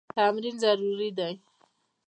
تمرین 0.15 0.55
ضروري 0.63 1.09
دی. 1.17 1.33